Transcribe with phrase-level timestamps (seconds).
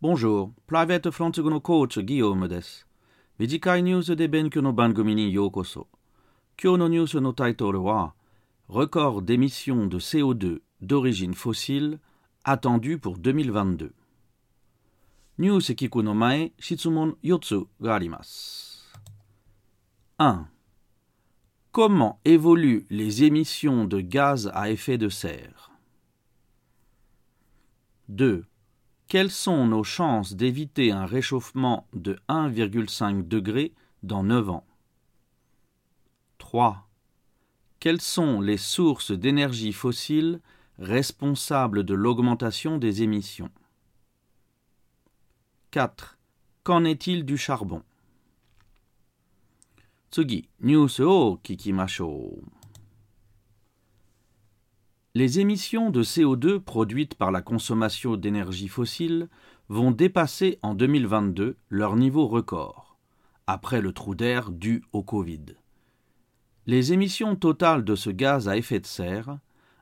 [0.00, 2.86] Bonjour, Private France no coach Guillaume です。
[3.38, 5.88] 短いニュースで勉強の番組にようこそ。
[6.62, 8.14] 今日のニュースのタイトルは
[8.68, 11.98] Record d'émissions de CO2 d'origine fossile
[12.44, 13.92] attendu pour 2022。
[15.38, 18.90] ニュース聞くの前、質問4つがあります。
[20.18, 20.44] 1.
[21.72, 25.70] Comment évoluent les émissions de gaz à effet de serre
[28.08, 28.44] 2.
[29.11, 34.65] Quelles sont nos chances d'éviter un réchauffement de 1,5 degré dans 9 ans?
[36.37, 36.87] 3.
[37.81, 40.39] Quelles sont les sources d'énergie fossile
[40.79, 43.51] responsables de l'augmentation des émissions?
[45.71, 46.17] 4.
[46.63, 47.83] Qu'en est-il du charbon?
[55.13, 59.27] Les émissions de CO2 produites par la consommation d'énergie fossile
[59.67, 62.97] vont dépasser en 2022 leur niveau record,
[63.45, 65.57] après le trou d'air dû au Covid.
[66.65, 69.37] Les émissions totales de ce gaz à effet de serre,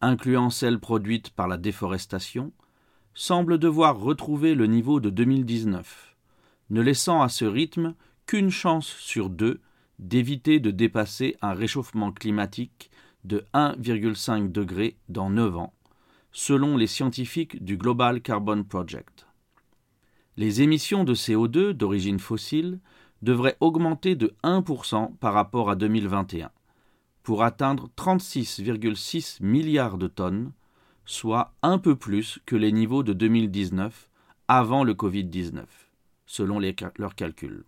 [0.00, 2.50] incluant celles produites par la déforestation,
[3.12, 6.16] semblent devoir retrouver le niveau de 2019,
[6.70, 7.94] ne laissant à ce rythme
[8.24, 9.60] qu'une chance sur deux
[9.98, 12.90] d'éviter de dépasser un réchauffement climatique
[13.24, 15.74] de 1,5 degré dans 9 ans,
[16.32, 19.26] selon les scientifiques du Global Carbon Project.
[20.36, 22.80] Les émissions de CO2 d'origine fossile
[23.22, 26.50] devraient augmenter de 1% par rapport à 2021,
[27.22, 30.52] pour atteindre 36,6 milliards de tonnes,
[31.04, 34.08] soit un peu plus que les niveaux de 2019
[34.48, 35.64] avant le Covid-19,
[36.26, 37.64] selon leurs calculs.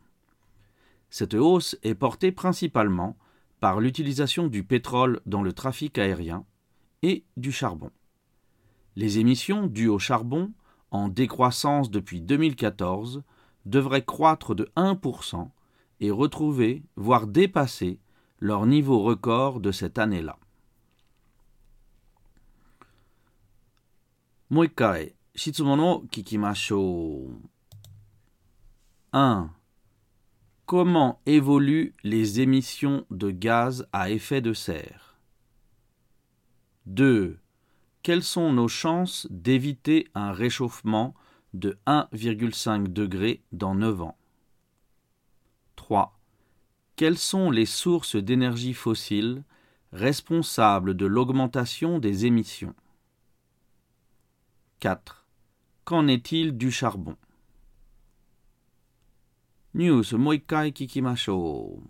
[1.11, 3.17] Cette hausse est portée principalement
[3.63, 6.45] par l'utilisation du pétrole dans le trafic aérien
[7.03, 7.93] et du charbon.
[8.97, 10.51] Les émissions dues au charbon,
[10.91, 13.23] en décroissance depuis 2014,
[13.65, 15.49] devraient croître de 1%
[16.01, 18.01] et retrouver, voire dépasser,
[18.41, 20.41] leur niveau record de cette année-là.
[29.13, 29.51] 1.
[30.73, 35.19] Comment évoluent les émissions de gaz à effet de serre
[36.87, 37.39] 2.
[38.03, 41.15] Quelles sont nos chances d'éviter un réchauffement
[41.53, 44.17] de 1,5 degré dans 9 ans?
[45.77, 46.19] 3.
[46.97, 49.45] Quelles sont les sources d'énergie fossile
[49.93, 52.75] responsables de l'augmentation des émissions?
[54.81, 55.27] 4.
[55.85, 57.19] Qu'en est-il du charbon?
[59.73, 61.89] ニュースもう一回聞きましょう。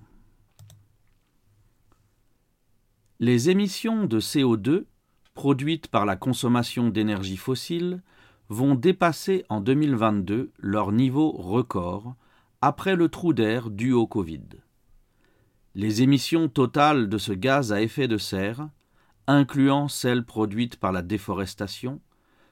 [3.20, 4.86] Les émissions de CO2
[5.34, 8.02] produites par la consommation d'énergie fossile
[8.50, 12.16] vont dépasser en 2022 leur niveau record
[12.62, 14.44] après le trou d'air dû au Covid.
[15.76, 18.70] Les émissions totales de ce gaz à effet de serre,
[19.28, 22.02] incluant celles produites par la déforestation,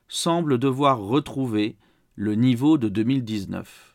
[0.08, 1.76] semblent devoir retrouver
[2.16, 3.89] le niveau de 2019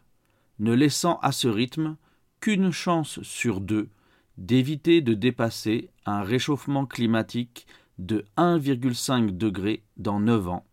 [0.59, 1.97] ne laissant à ce rythme
[2.39, 3.89] qu'une chance sur deux
[4.37, 7.67] d'éviter de dépasser un réchauffement climatique
[7.99, 10.65] de 1,5 degré dans 9 ans,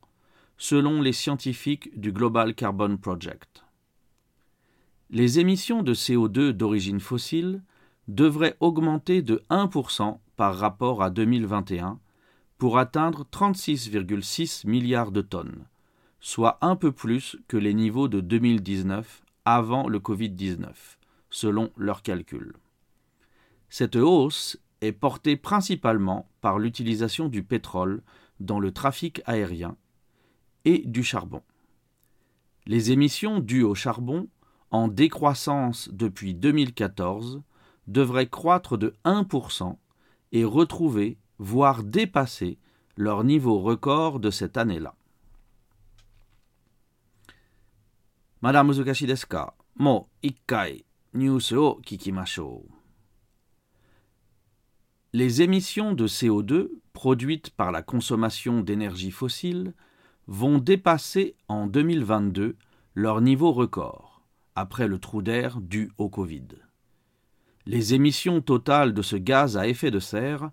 [0.59, 3.65] selon les scientifiques du Global Carbon Project.
[5.11, 7.63] Les émissions de CO2 d'origine fossile
[8.09, 11.99] devraient augmenter de 1% par rapport à 2021
[12.59, 15.67] pour atteindre 36,6 milliards de tonnes,
[16.21, 20.69] soit un peu plus que les niveaux de 2019 avant le Covid-19,
[21.31, 22.55] selon leurs calculs.
[23.69, 28.03] Cette hausse est portée principalement par l'utilisation du pétrole
[28.41, 29.77] dans le trafic aérien
[30.65, 31.43] et du charbon.
[32.67, 34.29] Les émissions dues au charbon,
[34.71, 37.43] en décroissance depuis 2014,
[37.89, 39.77] devraient croître de 1%
[40.33, 42.59] et retrouver, voire dépasser,
[42.97, 44.95] leur niveau record de cette année-là.
[48.42, 52.72] まだ難しいですかもう一回ニュースを聞きましょう。
[55.14, 59.74] Les émissions de CO2 produites par la consommation d'énergie fossile
[60.28, 62.56] vont dépasser en 2022
[62.94, 64.22] leur niveau record,
[64.56, 66.48] après le trou d'air dû au Covid.
[67.66, 70.52] Les émissions totales de ce gaz à effet de serre,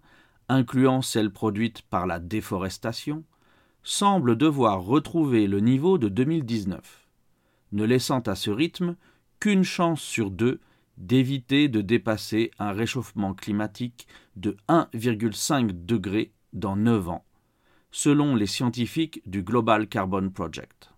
[0.48, 3.24] incluant celles produites par la déforestation,
[3.82, 6.97] semblent devoir retrouver le niveau de 2019
[7.71, 8.95] ne laissant à ce rythme
[9.39, 10.59] qu'une chance sur deux
[10.97, 17.25] d'éviter de dépasser un réchauffement climatique de 1,5 degré dans 9 ans,
[17.91, 20.91] selon les scientifiques du Global Carbon Project.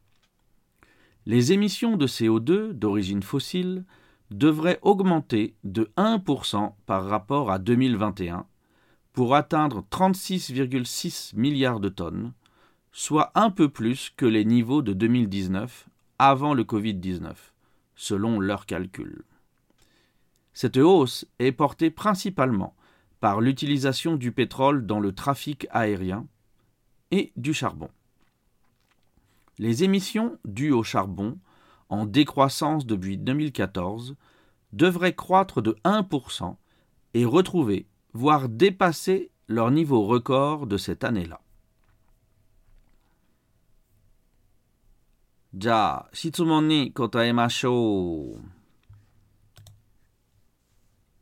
[1.27, 3.85] Les émissions de CO2 d'origine fossile
[4.31, 8.47] devraient augmenter de 1% par rapport à 2021
[9.13, 12.33] pour atteindre 36,6 milliards de tonnes,
[12.91, 15.87] soit un peu plus que les niveaux de 2019
[16.23, 17.33] avant le Covid-19,
[17.95, 19.23] selon leurs calculs.
[20.53, 22.75] Cette hausse est portée principalement
[23.21, 26.27] par l'utilisation du pétrole dans le trafic aérien
[27.09, 27.89] et du charbon.
[29.57, 31.39] Les émissions dues au charbon,
[31.89, 34.15] en décroissance depuis 2014,
[34.73, 36.55] devraient croître de 1%
[37.15, 41.41] et retrouver, voire dépasser leur niveau record de cette année-là.
[45.53, 46.09] Ja,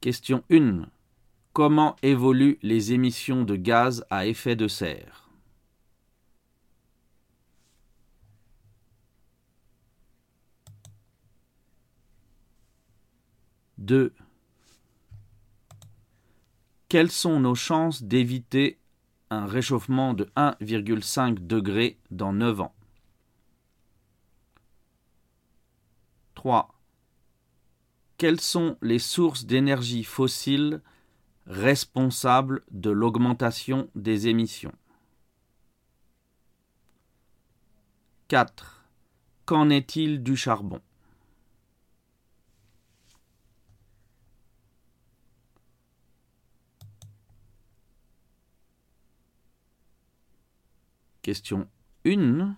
[0.02, 0.86] Question 1.
[1.52, 5.30] Comment évoluent les émissions de gaz à effet de serre?
[13.80, 14.14] 2.
[16.88, 18.78] Quelles sont nos chances d'éviter
[19.32, 22.76] un réchauffement de 1,5 degré dans 9 ans?
[26.40, 26.74] 3.
[28.16, 30.82] Quelles sont les sources d'énergie fossile
[31.48, 34.72] responsables de l'augmentation des émissions?
[38.30, 38.86] 4.
[39.46, 40.80] Qu'en est-il du charbon?
[51.22, 51.68] Question
[52.06, 52.56] 1.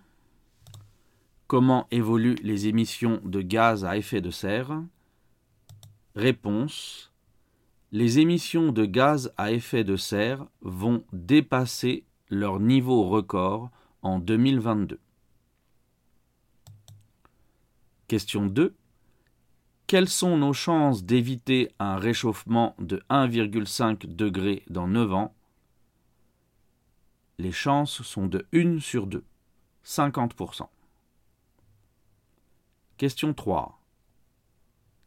[1.51, 4.81] Comment évoluent les émissions de gaz à effet de serre?
[6.15, 7.11] Réponse.
[7.91, 13.69] Les émissions de gaz à effet de serre vont dépasser leur niveau record
[14.01, 14.97] en 2022.
[18.07, 18.73] Question 2.
[19.87, 25.35] Quelles sont nos chances d'éviter un réchauffement de 1,5 degré dans 9 ans?
[27.39, 29.25] Les chances sont de 1 sur 2,
[29.83, 30.69] 50%.
[33.01, 33.81] Question 3.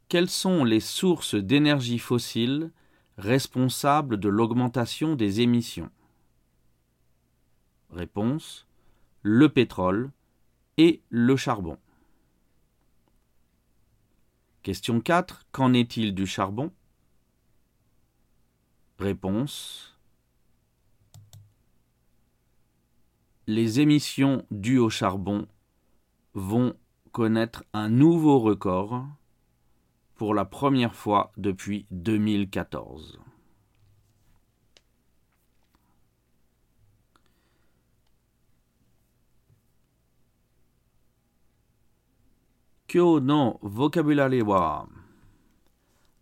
[0.09, 2.73] Quelles sont les sources d'énergie fossile
[3.19, 5.93] responsables de l'augmentation des émissions?
[7.91, 8.67] Réponse.
[9.23, 10.11] Le pétrole
[10.77, 11.79] et le charbon.
[14.65, 15.47] Question 4.
[15.53, 16.73] Qu'en est-il du charbon?
[18.99, 19.97] Réponse.
[23.47, 25.47] les émissions dues au charbon
[26.33, 26.75] vont
[27.15, 29.07] connaître un nouveau record
[30.17, 33.21] pour la première fois depuis 2014.
[42.89, 44.89] Kyo no vocabulaire wa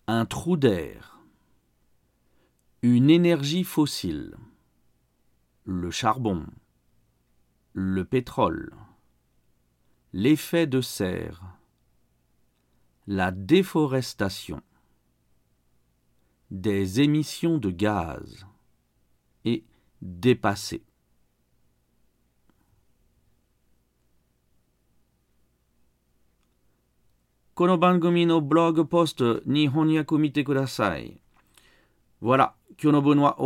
[0.09, 1.23] un trou d'air,
[2.83, 4.37] une énergie fossile,
[5.65, 6.45] le charbon
[7.73, 8.75] le pétrole,
[10.13, 11.43] l'effet de serre,
[13.07, 14.61] la déforestation,
[16.51, 18.47] des émissions de gaz
[19.45, 19.65] et
[20.03, 20.83] dépasser.
[32.21, 33.37] Voilà, Kyono Benoît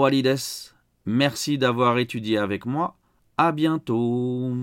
[1.07, 2.97] Merci d'avoir étudié avec moi.
[3.37, 4.55] À bientôt